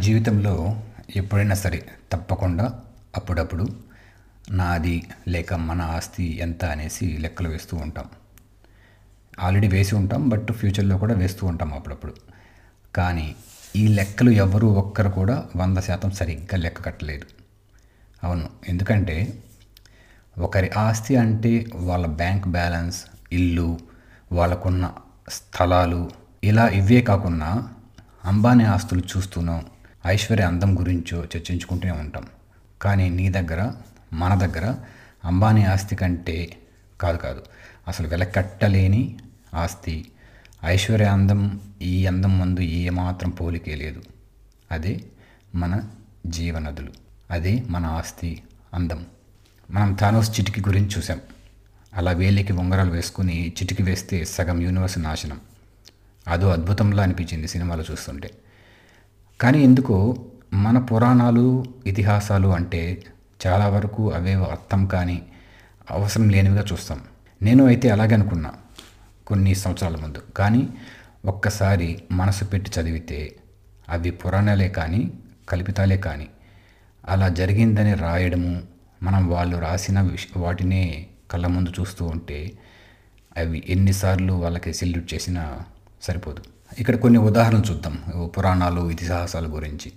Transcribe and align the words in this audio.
జీవితంలో 0.00 0.54
ఎప్పుడైనా 1.16 1.54
సరే 1.54 1.78
తప్పకుండా 2.12 2.66
అప్పుడప్పుడు 3.16 3.64
నాది 4.50 4.96
లేక 5.28 5.54
మన 5.54 5.82
ఆస్తి 5.82 6.24
ఎంత 6.40 6.64
అనేసి 6.64 7.06
లెక్కలు 7.06 7.48
వేస్తూ 7.48 7.76
ఉంటాం. 7.76 8.06
ఆల్రెడీ 9.40 9.68
వేసి 9.68 9.94
ఉంటాం 9.94 10.28
బట్ 10.28 10.52
ఫ్యూచర్లో 10.52 10.98
కూడా 10.98 11.14
వేస్తూ 11.14 11.46
ఉంటాం 11.46 11.74
అప్పుడప్పుడు. 11.74 12.14
కానీ 12.96 13.36
ఈ 13.76 13.88
లెక్కలు 13.88 14.30
ఎవరు 14.30 14.66
ఒక్కరు 14.66 15.08
కూడా 15.08 15.36
వంద 15.56 15.78
శాతం 15.78 16.10
సరిగ్గా 16.10 16.56
లెక్క 16.56 16.82
కట్టలేదు. 16.82 17.26
అవును 18.24 18.48
ఎందుకంటే 18.68 19.42
ఒకరి 20.38 20.70
ఆస్తి 20.70 21.16
అంటే 21.16 21.66
వాళ్ళ 21.74 22.06
బ్యాంక్ 22.06 22.46
బ్యాలెన్స్ 22.48 23.04
ఇల్లు 23.32 23.78
వాళ్ళకున్న 24.32 24.84
స్థలాలు 25.28 26.10
ఇలా 26.44 26.68
ఇవే 26.68 27.00
కాకుండా 27.00 27.68
అంబానీ 28.24 28.64
ఆస్తులు 28.64 29.02
చూస్తున్నాం 29.16 29.64
ఐశ్వర్య 30.06 30.44
అందం 30.44 30.80
గురించో 30.80 31.24
చర్చించుకుంటూనే 31.24 31.92
ఉంటాం. 31.92 32.26
కానీ 32.82 33.08
నీ 33.08 33.30
దగ్గర 33.30 33.72
మన 34.12 34.34
దగ్గర 34.34 34.74
అంబానీ 35.24 35.64
ఆస్తి 35.64 35.96
కంటే 35.96 36.56
కాదు 37.00 37.16
కాదు. 37.16 37.42
అసలు 37.88 38.08
వెలకట్టలేని 38.08 39.16
ఆస్తి. 39.54 40.10
ఐశ్వర్య 40.64 41.04
అందం 41.04 41.60
ఈ 41.82 42.06
అందం 42.06 42.38
ముందు 42.38 42.60
ఏమాత్రం 42.60 43.30
పోలికే 43.30 43.74
లేదు. 43.74 44.02
అదే 44.72 45.00
మన 45.54 45.82
జీవనదులు. 46.26 46.92
అదే 47.30 47.62
మన 47.68 47.86
ఆస్తి 47.86 48.42
అందం. 48.74 49.06
మనం 49.70 49.96
థానోస్ 50.00 50.40
చిటికి 50.40 50.60
గురించి 50.60 50.88
చూసాం 50.98 51.20
అలా 51.94 52.10
వేలికి 52.10 52.52
ఉంగరాలు 52.52 52.90
వేసుకుని 52.90 53.48
చిటికి 53.48 53.82
వేస్తే 53.82 54.24
సగం 54.24 54.60
యూనివర్స్ 54.60 54.98
నాశనం. 54.98 55.40
అదో 56.28 56.50
అద్భుతంలా 56.50 57.02
అనిపించింది 57.02 57.48
సినిమాలు 57.48 57.84
చూస్తుంటే. 57.90 58.30
కానీ 59.40 59.58
ఎందుకు? 59.62 60.26
మన 60.54 60.78
పురాణాలు 60.78 61.64
ఇతిహాసాలు 61.86 62.48
అంటే 62.48 63.02
చాలా 63.46 63.68
వరకు 63.68 64.12
అవే 64.12 64.34
అర్థం 64.34 64.86
కానీ 64.86 65.22
అవసరం 65.90 66.28
లేనివిగా 66.28 66.64
చూస్తాం. 66.72 67.00
నేను 67.42 67.66
అయితే 67.66 67.88
అలాగే 67.88 68.14
అనుకున్నా 68.14 68.52
కొన్ని 69.26 69.54
సంవత్సరాల 69.54 69.96
ముందు. 69.96 70.18
కానీ 70.36 70.68
ఒక్కసారి 71.24 72.02
మనసు 72.12 72.44
పెట్టి 72.44 72.80
చదివితే 72.80 73.36
అవి 73.88 74.10
పురాణాలే 74.10 74.68
కానీ 74.68 75.12
కల్పితాలే 75.48 75.96
కానీ 75.96 76.28
అలా 77.08 77.28
జరిగిందని 77.28 77.94
రాయడము 77.94 78.62
మనం 79.02 79.28
వాళ్ళు 79.28 79.56
రాసిన 79.58 80.00
విష 80.00 80.26
వాటినే 80.36 81.06
కళ్ళ 81.30 81.46
ముందు 81.46 81.70
చూస్తూ 81.80 82.04
ఉంటే 82.04 82.52
అవి 83.36 83.62
ఎన్నిసార్లు 83.68 84.32
వాళ్ళకి 84.32 84.74
సెల్యూట్ 84.74 85.14
చేసినా 85.14 85.60
సరిపోదు. 86.02 86.42
ఇక్కడ 86.76 86.96
కొన్ని 86.96 87.18
ఉదాహరణలు 87.18 87.62
చూద్దాం. 87.70 87.98
పురాణాలు 88.38 88.90
ఇతిహాసాల 88.90 89.46
గురించి. 89.46 89.92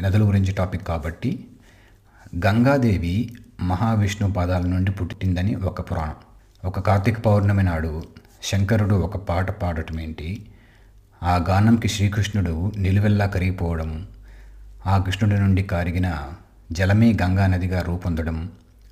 నదుల 0.00 0.22
గురించి 0.22 0.52
టాపిక్ 0.52 0.86
కాబట్టి 0.86 1.46
గంగాదేవి 2.46 3.36
మహావిష్ణు 3.60 4.32
పాదాల 4.32 4.62
నుండి 4.62 4.90
పుట్టిందని 4.90 5.54
ఒక 5.54 5.90
పురాణం. 5.90 6.14
ఒక 6.64 6.80
కార్తీక 6.80 7.20
పౌర్ణమి 7.20 7.62
నాడు 7.62 8.02
శంకరుడు 8.42 8.94
ఒక 8.94 9.16
పాట 9.16 9.50
పాడటం 9.50 10.00
ఏంటి 10.00 10.46
ఆ 11.22 11.44
గానంకి 11.48 11.88
శ్రీకృష్ణుడు 11.88 12.72
నిలువెల్లా 12.76 13.26
కరిగిపోవడం 13.26 14.08
ఆ 14.86 14.98
కృష్ణుడి 14.98 15.40
నుండి 15.40 15.62
కారిగిన 15.62 16.28
జలమే 16.72 17.16
గంగా 17.22 17.46
నదిగా 17.46 17.82
రూపొందడం 17.82 18.50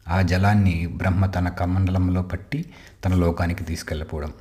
ఆ 0.08 0.22
జలాన్ని 0.22 0.86
బ్రహ్మ 0.86 1.26
తన 1.26 1.48
కమండలంలో 1.48 2.22
పట్టి 2.22 2.64
తన 3.04 3.14
లోకానికి 3.14 3.64
తీసుకెళ్ళిపోవడం. 3.64 4.32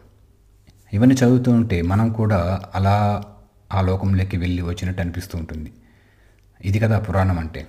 ఇవన్నీ 0.95 1.15
చదువుతూ 1.15 1.51
ఉంటే 1.51 1.81
మనం 1.81 2.09
కూడా 2.09 2.61
అలా 2.75 3.23
ఆ 3.73 3.81
లోకంలోకి 3.81 4.37
వెళ్ళి 4.37 4.61
వచ్చినట్టు 4.61 5.01
అనిపిస్తూ 5.01 5.37
ఉంటుంది. 5.37 5.73
ఇది 6.65 6.79
కదా 6.79 6.99
పురాణం 6.99 7.39
అంటే. 7.39 7.67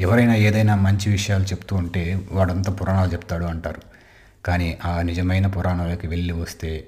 ఎవరైనా 0.00 0.34
ఏదైనా 0.34 0.74
మంచి 0.74 1.10
విషయాలు 1.10 1.44
చెప్తూ 1.44 1.76
ఉంటే 1.76 2.28
వాడంతా 2.32 2.72
పురాణాలు 2.72 3.12
చెప్తాడు 3.12 3.44
అంటారు. 3.44 3.82
కానీ 4.46 4.78
ఆ 4.84 5.02
నిజమైన 5.02 5.46
పురాణాలకి 5.46 6.06
వెళ్ళి 6.06 6.32
వస్తే 6.32 6.86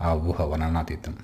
ఆ 0.00 0.12
ఊహ 0.12 0.42
వననాతీతం. 0.42 1.16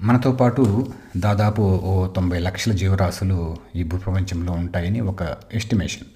మనతో 0.00 0.32
పాటు 0.32 0.92
దాదాపు 1.16 1.62
ఓ 1.62 2.06
తొంభై 2.06 2.38
లక్షల 2.38 2.72
జీవరాశులు 2.72 3.56
ఈ 3.76 3.82
భూప్రపంచంలో 3.82 4.52
ఉంటాయని 4.52 5.00
ఒక 5.00 5.36
ఎస్టిమేషన్. 5.54 6.06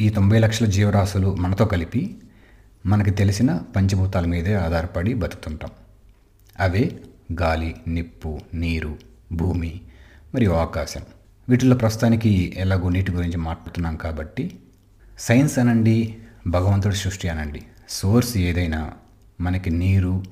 ఈ 0.00 0.08
తొంభై 0.08 0.38
లక్షల 0.38 0.66
జీవరాశులు 0.66 1.34
మనతో 1.34 1.64
కలిపి 1.64 2.18
మనకి 2.86 3.10
తెలిసిన 3.10 3.60
పంచభూతాల 3.76 4.26
మీదే 4.26 4.54
ఆధారపడి 4.54 5.14
బతుకుతుంటాం. 5.14 5.70
అవే 6.60 6.98
గాలి 7.40 7.76
నిప్పు 7.88 8.40
నీరు 8.54 8.96
భూమి 9.32 9.80
మరియు 10.34 10.52
ఆకాశం. 10.52 11.00
వీటిలో 11.48 11.76
ప్రస్తుతానికి 11.76 12.54
ఎలాగో 12.56 12.88
నీటి 12.88 13.12
గురించి 13.12 13.36
మాట్లాడుతున్నాం 13.36 13.96
కాబట్టి 13.96 14.58
సైన్స్ 15.18 15.58
అనండి 15.58 16.16
భగవంతుడి 16.46 16.94
సృష్టి 16.94 17.28
అనండి. 17.28 17.62
సోర్స్ 17.88 18.36
ఏదైనా 18.36 18.92
మనకి 19.40 19.70
నీరు 19.70 20.24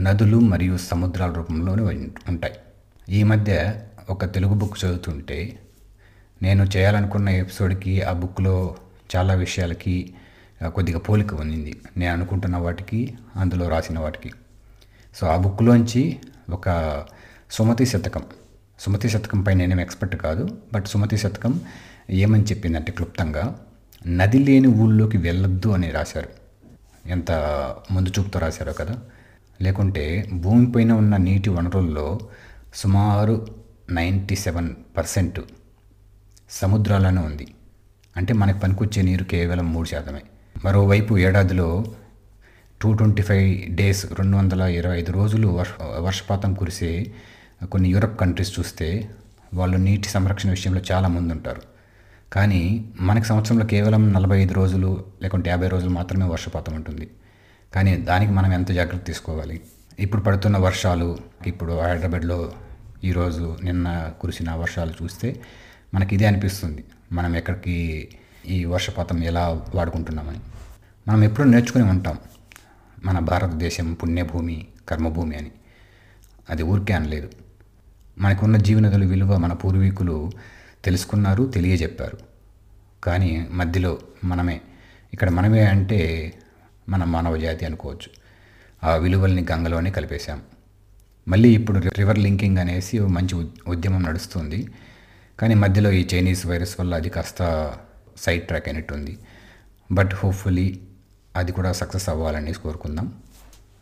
నదులు 0.00 0.40
మరియు 0.40 0.76
సముద్రాల 0.76 1.32
రూపంలోనే 1.32 1.82
ఉంటాయి. 2.28 2.54
ఈ 3.08 3.22
మధ్య 3.22 3.74
ఒక 4.10 4.34
తెలుగు 4.34 4.54
బుక్ 4.54 4.84
చదువుతుంటే 4.84 5.58
నేను 6.42 6.64
చేయాలనుకున్న 6.76 7.28
ఎపిసోడ్కి 7.28 8.02
ఆ 8.02 8.12
బుక్లో 8.12 8.76
చాలా 9.16 9.34
విషయాలకి 9.34 10.14
కొద్దిగా 10.74 10.98
పోలిక 10.98 11.34
ఉంది 11.34 11.80
నేను 11.96 12.12
అనుకుంటున్న 12.12 12.56
వాటికి 12.56 13.14
అందులో 13.36 13.68
రాసిన 13.68 13.98
వాటికి. 13.98 14.30
సో 15.14 15.26
ఆ 15.26 15.36
బుక్లోంచి 15.36 16.20
ఒక 16.50 17.04
సుమతి 17.50 17.86
శతకం 17.86 18.22
సుమతి 18.80 19.08
శతకం 19.08 19.42
పైన 19.42 19.58
నేనేం 19.58 19.80
ఎక్స్పర్ట్ 19.80 20.16
కాదు 20.16 20.58
బట్ 20.72 20.86
సుమతి 20.86 21.16
శతకం 21.16 21.60
ఏమని 22.10 22.42
చెప్పిందంటే 22.42 22.92
క్లుప్తంగా 22.92 23.60
నది 24.06 24.38
లేని 24.38 24.68
ఊళ్ళోకి 24.68 25.16
వెళ్ళొద్దు 25.16 25.68
అని 25.68 25.90
రాశారు. 25.90 26.28
ఎంత 27.08 27.32
ముందు 27.90 28.10
చూపుతో 28.18 28.38
రాశారో 28.38 28.72
కదా? 28.72 28.98
లేకుంటే 29.62 30.28
భూమిపైన 30.32 30.92
ఉన్న 30.92 31.16
నీటి 31.16 31.50
వనరుల్లో 31.50 32.18
సుమారు 32.74 33.46
నైంటీ 33.90 34.36
సెవెన్ 34.36 34.74
పర్సెంట్ 34.96 35.40
సముద్రాలను 36.50 37.26
ఉంది. 37.26 37.54
అంటే 38.16 38.34
మనకు 38.34 38.58
పనికొచ్చే 38.58 39.02
నీరు 39.02 39.24
కేవలం 39.24 39.72
మూడు 39.72 39.88
శాతమే. 39.88 40.22
మరోవైపు 40.64 41.18
ఏడాదిలో 41.18 41.84
టూ 42.84 42.94
ట్వంటీ 42.94 43.22
ఫైవ్ 43.22 43.76
డేస్ 43.76 44.06
రెండు 44.18 44.36
వందల 44.36 44.60
ఇరవై 44.60 44.98
ఐదు 44.98 45.12
రోజులు 45.12 45.48
వర్ష 45.48 45.70
వర్షపాతం 45.82 46.54
కురిసే 46.54 47.12
కొన్ని 47.72 47.88
యూరప్ 47.88 48.20
కంట్రీస్ 48.20 48.60
చూస్తే 48.60 49.10
వాళ్ళు 49.54 49.76
నీటి 49.76 50.08
సంరక్షణ 50.08 50.50
విషయంలో 50.50 50.80
చాలా 50.92 51.08
ముందుంటారు. 51.08 51.62
కానీ 52.32 52.84
మనకి 53.00 53.26
సంవత్సరంలో 53.26 53.66
కేవలం 53.66 54.12
నలభై 54.12 54.42
ఐదు 54.42 54.54
రోజులు 54.54 55.04
లేకుంటే 55.22 55.50
యాభై 55.50 55.68
రోజులు 55.68 55.90
మాత్రమే 55.90 56.24
వర్షపాతం 56.24 56.74
ఉంటుంది. 56.74 57.10
కానీ 57.74 57.96
దానికి 57.96 58.32
మనం 58.32 58.52
ఎంత 58.52 58.70
జాగ్రత్త 58.70 59.06
తీసుకోవాలి? 59.06 59.60
ఇప్పుడు 59.98 60.22
పడుతున్న 60.22 60.56
వర్షాలు 60.56 61.18
ఇప్పుడు 61.46 61.80
హైదరాబాద్లో 61.80 62.52
ఈరోజు 63.04 63.56
నిన్న 63.62 64.12
కురిసిన 64.20 64.50
వర్షాలు 64.50 64.92
చూస్తే 65.02 65.40
మనకి 65.94 66.14
ఇదే 66.14 66.26
అనిపిస్తుంది. 66.26 66.84
మనం 67.12 67.36
ఎక్కడికి 67.36 68.08
ఈ 68.48 68.64
వర్షపాతం 68.64 69.24
ఎలా 69.24 69.62
వాడుకుంటున్నామని. 69.74 70.38
మనం 71.08 71.24
ఎప్పుడూ 71.24 71.48
నేర్చుకుని 71.48 71.84
ఉంటాం. 71.84 72.18
మన 73.04 73.18
భారతదేశం 73.18 73.94
పుణ్యభూమి 73.94 74.66
కర్మభూమి 74.88 75.36
అని. 75.36 75.50
అది 76.50 76.62
ఊరికే 76.62 76.92
అనలేదు. 76.92 77.30
మనకున్న 78.18 78.56
జీవనదుల 78.56 79.04
విలువ 79.04 79.36
మన 79.36 79.52
పూర్వీకులు 79.52 80.30
తెలుసుకున్నారు 80.84 81.44
తెలియజెప్పారు. 81.44 82.18
కానీ 83.04 83.48
మధ్యలో 83.50 83.98
మనమే 84.24 84.60
ఇక్కడ 85.12 85.30
మనమే 85.30 85.64
అంటే 85.64 86.32
మన 86.88 87.04
మానవ 87.04 87.36
జాతి 87.36 87.64
అనుకోవచ్చు. 87.64 88.10
ఆ 88.84 88.94
విలువల్ని 88.94 89.46
గంగలోనే 89.52 89.90
కలిపేశాం. 89.90 90.42
మళ్ళీ 91.28 91.54
ఇప్పుడు 91.54 91.78
రివర్ 91.78 92.18
లింకింగ్ 92.18 92.58
అనేసి 92.58 92.98
మంచి 92.98 93.48
ఉద్యమం 93.68 94.02
నడుస్తుంది. 94.02 94.68
కానీ 95.38 95.54
మధ్యలో 95.54 95.90
ఈ 95.90 96.08
చైనీస్ 96.14 96.46
వైరస్ 96.46 96.80
వల్ల 96.80 96.94
అది 96.94 97.08
కాస్త 97.08 97.72
సైడ్ 98.16 98.42
ట్రాక్ 98.42 98.68
అయినట్టుంది. 98.68 99.18
బట్ 99.92 100.10
హోప్ఫుల్లీ 100.14 100.80
అది 101.36 101.52
కూడా 101.52 101.72
సక్సెస్ 101.72 102.08
అవ్వాలని 102.08 102.52
కోరుకుందాం. 102.52 103.12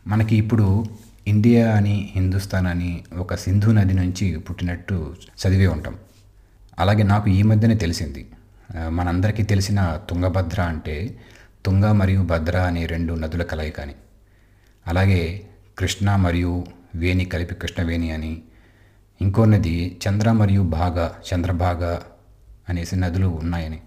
మనకి 0.07 0.35
ఇప్పుడు 0.35 0.85
ఇండియా 1.27 1.75
అని 1.75 2.11
హిందుస్థాన్ 2.15 2.67
అని 2.67 3.03
ఒక 3.17 3.35
సింధు 3.35 3.71
నది 3.71 3.93
నుంచి 3.93 4.37
పుట్టినట్టు 4.37 5.15
చదివే 5.41 5.67
ఉంటాం. 5.67 5.95
అలాగే 6.79 7.03
నాకు 7.03 7.29
ఈ 7.29 7.43
మధ్యనే 7.43 7.75
తెలిసింది. 7.75 8.29
మనందరికీ 8.89 9.43
తెలిసిన 9.43 9.99
తుంగభద్ర 10.09 10.61
అంటే 10.61 11.19
తుంగ 11.65 11.85
మరియు 11.91 12.21
భద్ర 12.21 12.57
అనే 12.57 12.85
రెండు 12.85 13.13
నదుల 13.13 13.43
కలయిక 13.43 13.79
అని. 13.79 13.95
అలాగే 14.87 15.47
కృష్ణ 15.77 16.15
మరియు 16.15 16.65
వేణి 16.95 17.25
కలిపి 17.25 17.55
కృష్ణవేణి 17.55 18.11
అని. 18.11 18.41
ఇంకో 19.21 19.45
నది 19.45 19.99
చంద్ర 20.07 20.31
మరియు 20.31 20.61
భాగ 20.61 21.09
చంద్రభాగ 21.29 21.99
అనేసి 22.69 22.95
నదులు 22.95 23.27
ఉన్నాయని. 23.27 23.79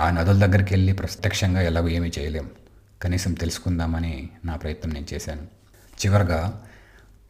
ఆ 0.00 0.10
నదుల 0.10 0.46
దగ్గరికి 0.46 0.74
వెళ్ళి 0.74 0.92
ప్రత్యక్షంగా 0.92 1.60
ఎలాగో 1.60 1.88
ఏమీ 1.88 2.10
చేయలేం. 2.18 2.50
కనీసం 3.02 3.34
తెలుసుకుందామని 3.34 4.28
నా 4.44 4.56
ప్రయత్నం 4.56 4.92
నేను 4.92 5.06
చేశాను. 5.14 5.42
చివరగా 6.06 6.66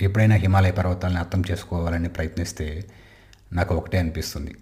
ఎప్పుడైనా 0.01 0.37
హిమాలయ 0.37 0.71
పర్వతాలను 0.71 1.19
అర్థం 1.19 1.43
చేసుకోవాలని 1.51 2.09
ప్రయత్నిస్తే 2.09 2.85
నాకు 3.53 3.75
ఒకటే 3.75 3.99
అనిపిస్తుంది. 3.99 4.57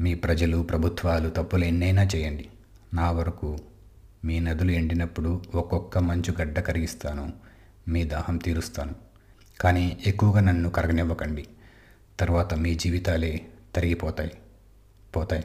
మీ 0.00 0.14
ప్రజలు 0.14 0.62
ప్రభుత్వాలు 0.62 1.30
తప్పులు 1.30 1.64
ఎన్నైనా 1.64 2.02
చేయండి. 2.02 2.48
నా 2.94 3.10
వరకు 3.10 3.58
మీ 4.24 4.40
నదులు 4.40 4.70
ఎండినప్పుడు 4.70 5.42
ఒక్కొక్క 5.54 5.98
మంచు 5.98 6.34
గడ్డ 6.40 6.60
కరిగిస్తాను 6.60 7.32
మీ 7.88 8.04
దాహం 8.04 8.38
తీరుస్తాను. 8.38 8.94
కానీ 9.60 9.98
ఎక్కువగా 10.06 10.40
నన్ను 10.40 10.70
కరగనివ్వకండి. 10.70 11.46
తర్వాత 12.20 12.54
మీ 12.54 12.74
జీవితాలే 12.74 13.46
తరిగిపోతాయి. 13.74 14.32
పోతాయి. 15.16 15.44